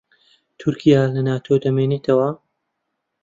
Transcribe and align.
تورکیا 0.59 1.01
لە 1.13 1.21
ناتۆ 1.27 1.53
دەمێنێتەوە؟ 1.63 2.29